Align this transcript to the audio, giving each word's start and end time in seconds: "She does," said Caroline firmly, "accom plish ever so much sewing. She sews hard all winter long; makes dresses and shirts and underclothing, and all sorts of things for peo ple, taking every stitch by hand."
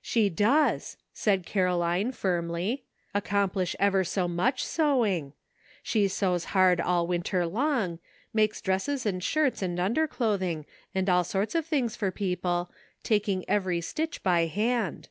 "She 0.00 0.28
does," 0.30 0.96
said 1.12 1.44
Caroline 1.44 2.12
firmly, 2.12 2.84
"accom 3.12 3.52
plish 3.52 3.74
ever 3.80 4.04
so 4.04 4.28
much 4.28 4.64
sewing. 4.64 5.32
She 5.82 6.06
sews 6.06 6.44
hard 6.54 6.80
all 6.80 7.08
winter 7.08 7.44
long; 7.44 7.98
makes 8.32 8.60
dresses 8.60 9.04
and 9.04 9.20
shirts 9.20 9.62
and 9.62 9.80
underclothing, 9.80 10.64
and 10.94 11.10
all 11.10 11.24
sorts 11.24 11.56
of 11.56 11.66
things 11.66 11.96
for 11.96 12.12
peo 12.12 12.36
ple, 12.36 12.70
taking 13.02 13.44
every 13.48 13.80
stitch 13.80 14.22
by 14.22 14.46
hand." 14.46 15.08